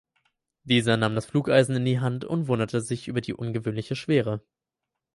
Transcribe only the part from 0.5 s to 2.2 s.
Dieser nahm das Pflugeisen in die